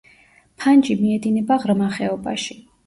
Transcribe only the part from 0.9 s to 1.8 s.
მიედინება